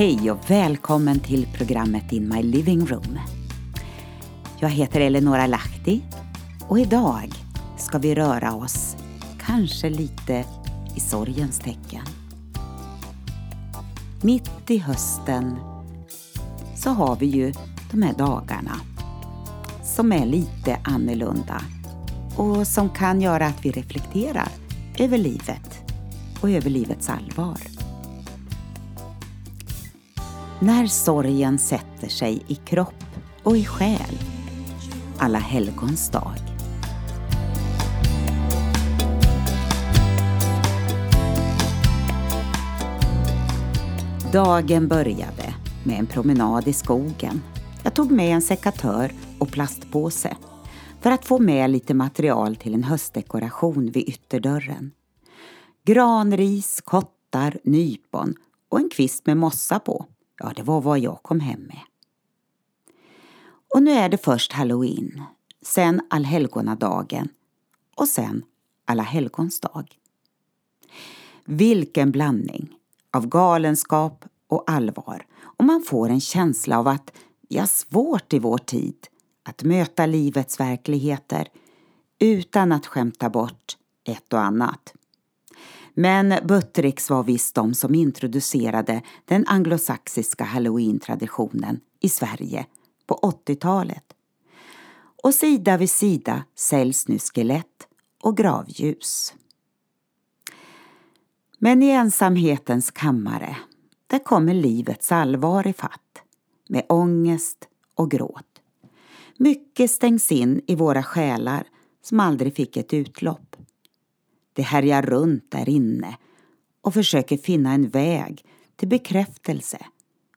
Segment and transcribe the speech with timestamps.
[0.00, 3.18] Hej och välkommen till programmet In My Living Room.
[4.60, 6.02] Jag heter Eleonora Lahti
[6.68, 7.32] och idag
[7.78, 8.96] ska vi röra oss
[9.46, 10.44] kanske lite
[10.96, 12.04] i sorgens tecken.
[14.22, 15.56] Mitt i hösten
[16.76, 17.52] så har vi ju
[17.90, 18.80] de här dagarna
[19.82, 21.62] som är lite annorlunda
[22.36, 24.48] och som kan göra att vi reflekterar
[24.98, 25.80] över livet
[26.40, 27.69] och över livets allvar.
[30.62, 33.04] När sorgen sätter sig i kropp
[33.42, 34.18] och i själ,
[35.18, 36.32] alla helgons dag.
[44.32, 47.42] Dagen började med en promenad i skogen.
[47.82, 50.36] Jag tog med en sekatör och plastpåse
[51.00, 54.90] för att få med lite material till en höstdekoration vid ytterdörren.
[55.86, 58.34] Granris, kottar, nypon
[58.70, 60.06] och en kvist med mossa på.
[60.42, 61.80] Ja, det var vad jag kom hem med.
[63.74, 65.22] Och nu är det först halloween,
[65.62, 67.28] sen allhelgonadagen
[67.96, 68.42] och sen
[68.84, 69.98] alla helgons dag.
[71.44, 72.74] Vilken blandning
[73.12, 77.12] av galenskap och allvar och man får en känsla av att
[77.48, 79.06] vi har svårt i vår tid
[79.42, 81.48] att möta livets verkligheter
[82.18, 84.94] utan att skämta bort ett och annat.
[86.00, 92.66] Men Buttericks var visst de som introducerade den anglosaxiska halloween-traditionen i Sverige
[93.06, 93.14] på
[93.46, 94.04] 80-talet.
[95.22, 97.88] Och sida vid sida säljs nu skelett
[98.22, 99.34] och gravljus.
[101.58, 103.56] Men i ensamhetens kammare,
[104.06, 106.22] där kommer livets allvar i fatt
[106.68, 108.60] med ångest och gråt.
[109.36, 111.66] Mycket stängs in i våra själar
[112.02, 113.49] som aldrig fick ett utlopp.
[114.52, 116.16] Det härjar runt där inne
[116.80, 118.44] och försöker finna en väg
[118.76, 119.78] till bekräftelse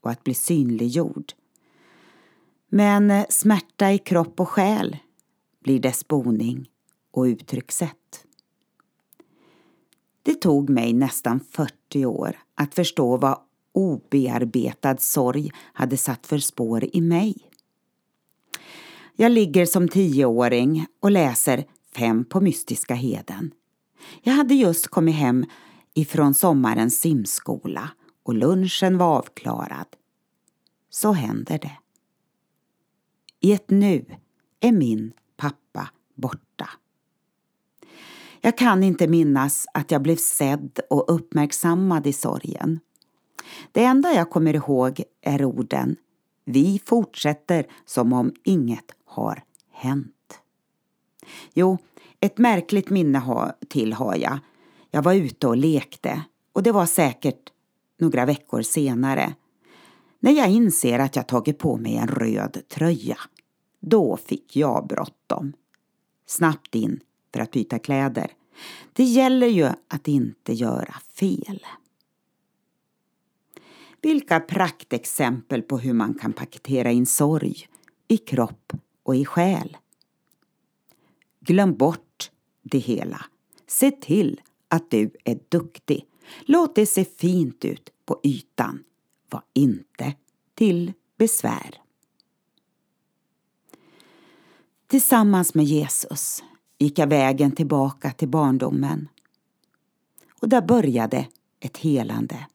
[0.00, 1.32] och att bli synliggjord.
[2.68, 4.96] Men eh, smärta i kropp och själ
[5.62, 6.68] blir dess boning
[7.10, 8.24] och uttryckssätt.
[10.22, 13.38] Det tog mig nästan 40 år att förstå vad
[13.72, 17.34] obearbetad sorg hade satt för spår i mig.
[19.16, 21.64] Jag ligger som tioåring och läser
[21.94, 23.50] Fem på Mystiska Heden.
[24.22, 25.46] Jag hade just kommit hem
[25.94, 27.90] ifrån sommarens simskola
[28.22, 29.86] och lunchen var avklarad.
[30.90, 31.78] Så händer det.
[33.40, 34.04] I ett nu
[34.60, 36.70] är min pappa borta.
[38.40, 42.80] Jag kan inte minnas att jag blev sedd och uppmärksammad i sorgen.
[43.72, 45.96] Det enda jag kommer ihåg är orden
[46.44, 50.40] Vi fortsätter som om inget har hänt.
[51.54, 51.78] Jo,
[52.20, 54.38] ett märkligt minne till har jag.
[54.90, 56.22] Jag var ute och lekte
[56.52, 57.52] och det var säkert
[57.98, 59.34] några veckor senare.
[60.20, 63.18] När jag inser att jag tagit på mig en röd tröja.
[63.80, 65.52] Då fick jag bråttom.
[66.26, 67.00] Snabbt in
[67.34, 68.30] för att byta kläder.
[68.92, 71.66] Det gäller ju att inte göra fel.
[74.02, 77.66] Vilka praktexempel på hur man kan paketera in sorg
[78.08, 78.72] i kropp
[79.02, 79.76] och i själ.
[81.40, 82.05] Glöm bort
[82.70, 83.24] det hela.
[83.66, 86.06] Se till att du är duktig.
[86.40, 88.84] Låt det se fint ut på ytan.
[89.30, 90.14] Var inte
[90.54, 91.80] till besvär.
[94.86, 96.44] Tillsammans med Jesus
[96.78, 99.08] gick jag vägen tillbaka till barndomen.
[100.40, 101.26] Och där började
[101.60, 102.46] ett helande.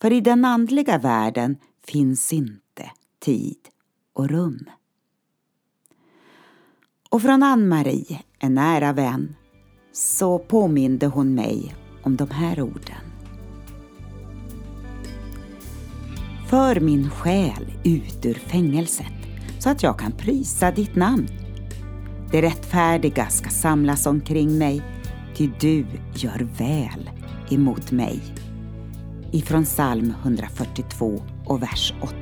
[0.00, 1.56] För i den andliga världen
[1.86, 3.68] finns inte tid
[4.12, 4.70] och rum.
[7.12, 9.36] Och från Ann-Marie, en nära vän,
[9.92, 13.04] så påminde hon mig om de här orden.
[16.48, 19.12] För min själ ut ur fängelset
[19.58, 21.26] så att jag kan prisa ditt namn.
[22.32, 24.82] Det rättfärdiga ska samlas omkring mig,
[25.36, 27.10] ty du gör väl
[27.50, 28.20] emot mig.
[29.32, 32.14] Ifrån psalm 142 och vers 8.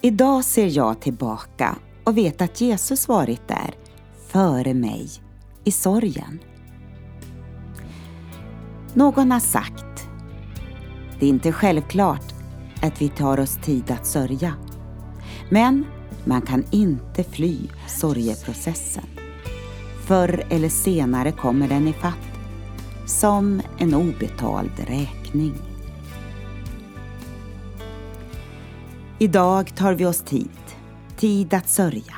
[0.00, 3.74] Idag ser jag tillbaka och vet att Jesus varit där
[4.28, 5.08] före mig
[5.64, 6.38] i sorgen.
[8.94, 10.08] Någon har sagt,
[11.20, 12.34] det är inte självklart
[12.82, 14.54] att vi tar oss tid att sörja.
[15.50, 15.84] Men
[16.24, 19.06] man kan inte fly sorgeprocessen.
[20.06, 22.28] Förr eller senare kommer den ifatt
[23.06, 25.67] som en obetald räkning.
[29.18, 30.50] Idag tar vi oss tid,
[31.16, 32.14] tid att sörja,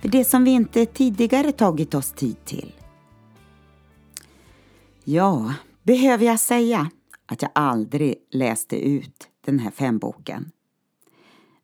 [0.00, 2.74] för det som vi inte tidigare tagit oss tid till.
[5.04, 5.54] Ja,
[5.84, 6.90] Behöver jag säga
[7.26, 10.50] att jag aldrig läste ut den här femboken?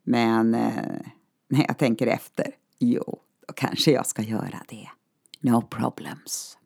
[0.03, 1.01] Men eh,
[1.49, 2.45] när jag tänker efter,
[2.79, 4.89] jo, då kanske jag ska göra det.
[5.39, 6.57] No problems.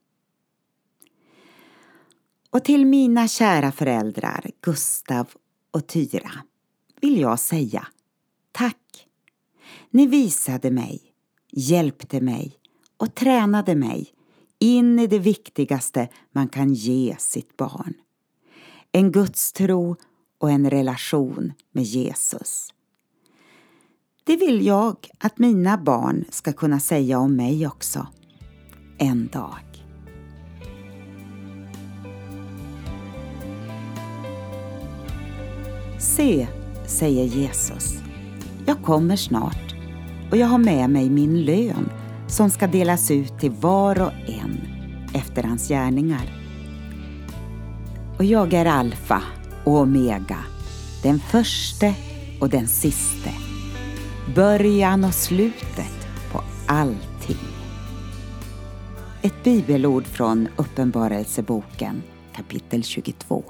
[2.49, 5.27] Och till mina kära föräldrar Gustav
[5.71, 6.31] och Tyra
[7.01, 7.87] vill jag säga
[8.55, 9.07] tack.
[9.89, 11.01] Ni visade mig,
[11.51, 12.57] hjälpte mig
[12.97, 14.07] och tränade mig
[14.59, 17.93] in i det viktigaste man kan ge sitt barn.
[18.91, 19.95] En gudstro
[20.39, 22.73] och en relation med Jesus.
[24.23, 28.07] Det vill jag att mina barn ska kunna säga om mig också.
[28.97, 29.85] En dag.
[35.99, 36.47] Se,
[36.87, 38.05] säger Jesus,
[38.65, 39.75] jag kommer snart
[40.31, 41.89] och jag har med mig min lön
[42.27, 44.61] som ska delas ut till var och en
[45.13, 46.41] efter hans gärningar.
[48.17, 49.21] Och jag är alfa
[49.63, 50.37] och omega,
[51.03, 51.93] den förste
[52.41, 53.31] och den siste,
[54.35, 57.47] början och slutet på allting.
[59.21, 62.01] Ett bibelord från Uppenbarelseboken
[62.35, 63.43] kapitel 22.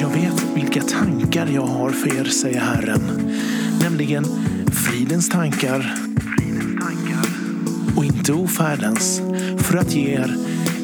[0.00, 3.32] Jag vet vilka tankar jag har för er, säger Herren,
[3.80, 4.24] nämligen
[4.72, 5.94] fridens tankar
[7.96, 9.22] och inte ofärdens,
[9.58, 10.36] för att ge er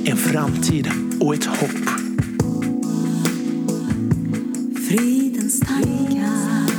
[0.04, 0.90] en framtid
[1.20, 1.70] och ett hopp.
[4.88, 6.70] Fridens tankar,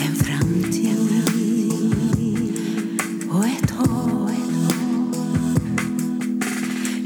[0.00, 0.96] en framtid
[3.30, 4.30] och ett hopp.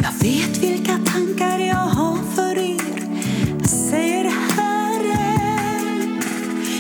[0.03, 3.06] Jag vet vilka tankar jag har för er,
[3.69, 6.21] säger Herren.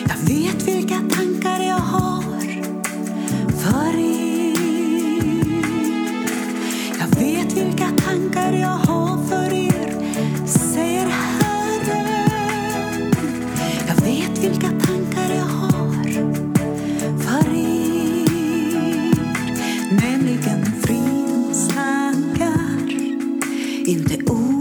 [0.09, 2.23] Jag vet vilka tankar jag har
[3.57, 4.57] för er.
[6.99, 9.95] Jag vet vilka tankar jag har för er,
[10.47, 13.13] säger Herren.
[13.89, 15.93] Jag vet vilka tankar jag har
[17.19, 18.27] för er,
[19.91, 22.91] nämligen fridens tankar,
[23.87, 24.56] inte ord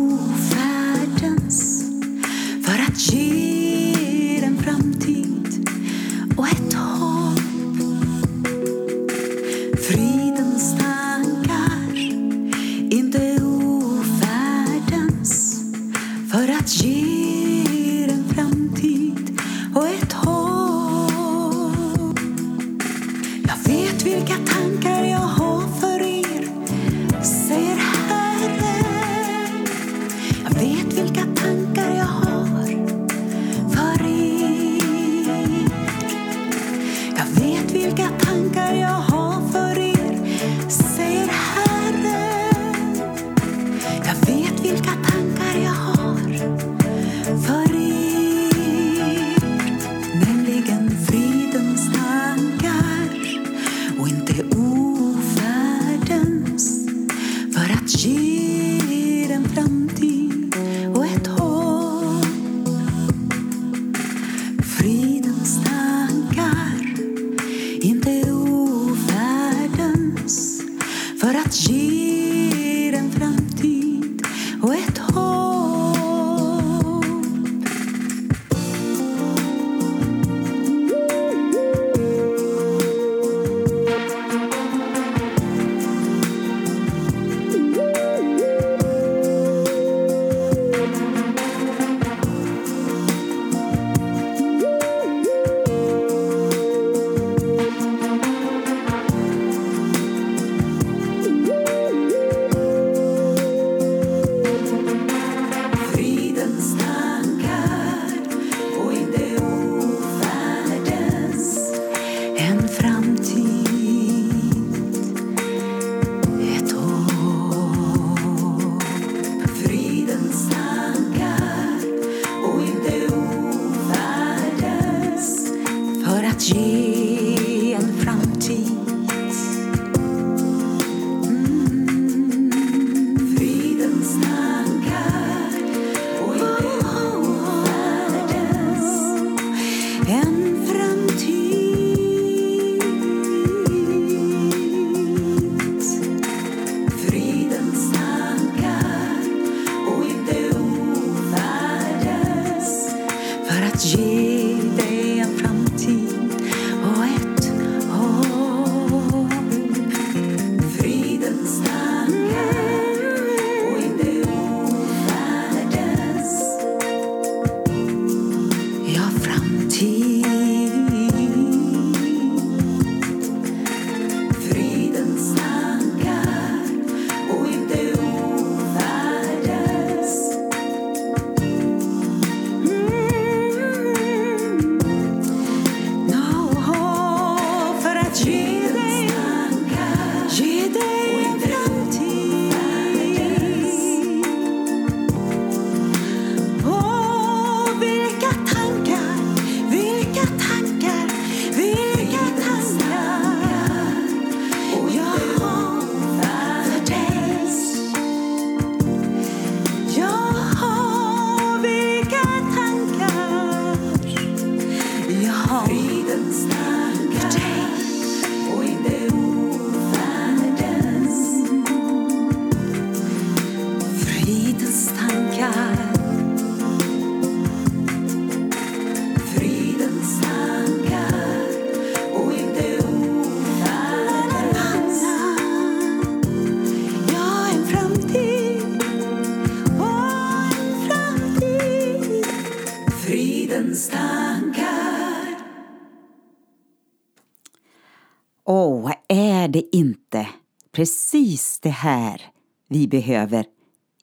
[250.75, 252.21] precis det här
[252.67, 253.45] vi behöver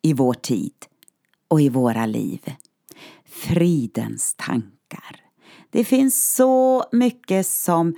[0.03, 0.75] i vår tid
[1.49, 2.53] och i våra liv?
[3.25, 5.21] Fridens tankar.
[5.71, 7.95] Det finns så mycket som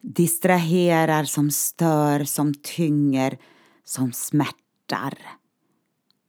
[0.00, 3.38] distraherar, som stör, som tynger,
[3.84, 5.18] som smärtar.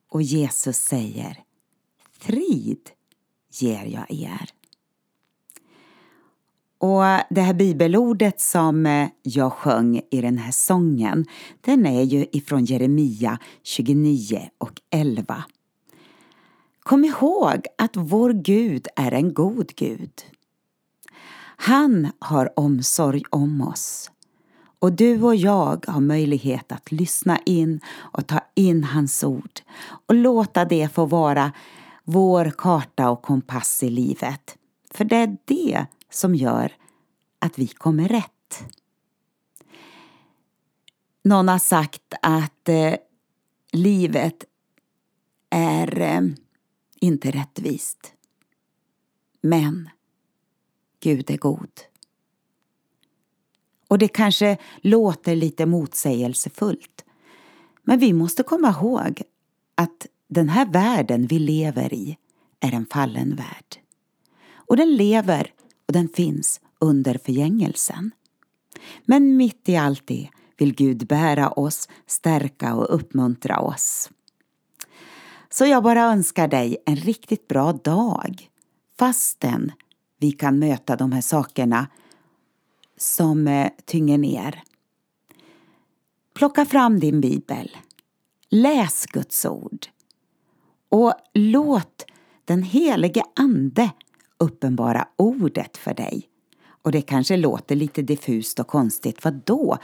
[0.09, 1.43] Och Jesus säger
[2.19, 2.89] Frid
[3.51, 4.49] ger jag er.
[6.83, 11.25] Och det här bibelordet som eh, jag sjöng i den här sången,
[11.61, 15.43] den är ju ifrån Jeremia 29 och 11.
[16.79, 20.11] Kom ihåg att vår Gud är en god Gud.
[21.57, 24.11] Han har omsorg om oss.
[24.79, 29.59] Och du och jag har möjlighet att lyssna in och ta in hans ord
[30.07, 31.51] och låta det få vara
[32.03, 34.57] vår karta och kompass i livet.
[34.91, 36.73] För det är det som gör
[37.39, 38.63] att vi kommer rätt.
[41.23, 42.95] Någon har sagt att eh,
[43.71, 44.45] livet
[45.49, 46.21] är eh,
[46.99, 48.13] inte rättvist.
[49.41, 49.89] Men
[50.99, 51.81] Gud är god.
[53.87, 57.05] Och det kanske låter lite motsägelsefullt.
[57.83, 59.21] Men vi måste komma ihåg
[59.75, 62.17] att den här världen vi lever i
[62.59, 63.81] är en fallen värld.
[64.53, 65.53] Och den lever
[65.87, 68.11] och den finns under förgängelsen.
[69.05, 74.09] Men mitt i allt det vill Gud bära oss, stärka och uppmuntra oss.
[75.49, 78.49] Så jag bara önskar dig en riktigt bra dag
[78.99, 79.71] fastän
[80.19, 81.87] vi kan möta de här sakerna
[82.97, 84.63] som eh, tynger ner.
[86.33, 87.77] Plocka fram din bibel.
[88.49, 89.87] Läs Guds ord.
[90.89, 92.05] Och låt
[92.45, 93.91] den helige Ande
[94.43, 96.29] uppenbara ordet för dig.
[96.81, 99.23] Och det kanske låter lite diffust och konstigt.
[99.23, 99.77] Vad då?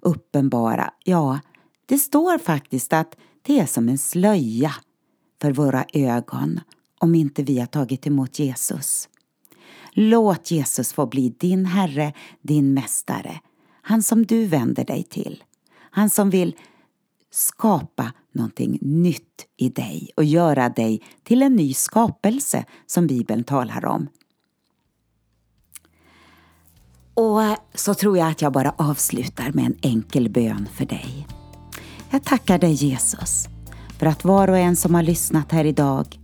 [0.00, 0.92] Uppenbara?
[1.04, 1.40] Ja,
[1.86, 4.74] det står faktiskt att det är som en slöja
[5.40, 6.60] för våra ögon
[6.98, 9.08] om inte vi har tagit emot Jesus.
[9.92, 13.40] Låt Jesus få bli din Herre, din Mästare,
[13.82, 15.44] han som du vänder dig till.
[15.90, 16.56] Han som vill
[17.30, 23.86] skapa någonting nytt i dig och göra dig till en ny skapelse som Bibeln talar
[23.86, 24.08] om.
[27.14, 27.40] Och
[27.74, 31.26] så tror jag att jag bara avslutar med en enkel bön för dig.
[32.10, 33.46] Jag tackar dig Jesus
[33.98, 36.18] för att var och en som har lyssnat här idag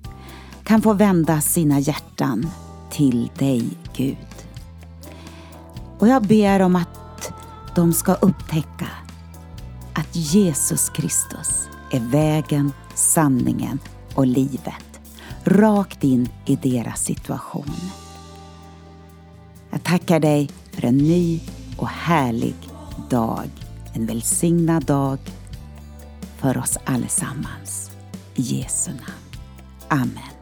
[0.65, 2.47] kan få vända sina hjärtan
[2.91, 3.65] till dig
[3.97, 4.17] Gud.
[5.99, 7.33] Och jag ber om att
[7.75, 8.89] de ska upptäcka
[9.95, 11.60] att Jesus Kristus
[11.91, 13.79] är vägen, sanningen
[14.15, 14.91] och livet
[15.45, 17.75] rakt in i deras situation.
[19.71, 21.41] Jag tackar dig för en ny
[21.77, 22.55] och härlig
[23.11, 23.51] dag.
[23.93, 25.19] En välsignad dag
[26.39, 27.91] för oss allesammans.
[28.35, 29.03] I Jesu namn.
[29.89, 30.40] Amen.